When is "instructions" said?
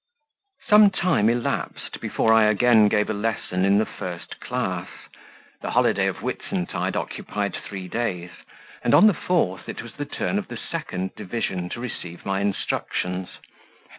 12.41-13.29